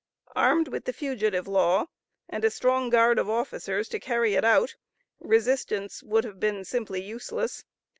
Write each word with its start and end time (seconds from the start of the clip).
Armed 0.35 0.67
with 0.69 0.85
the 0.85 0.93
Fugitive 0.93 1.47
Law, 1.47 1.85
and 2.27 2.43
a 2.43 2.49
strong 2.49 2.89
guard 2.89 3.19
of 3.19 3.29
officers 3.29 3.87
to 3.89 3.99
carry 3.99 4.33
it 4.33 4.43
out, 4.43 4.75
resistance 5.19 6.01
would 6.01 6.23
have 6.23 6.39
been 6.39 6.65
simply 6.65 7.03
useless. 7.03 7.63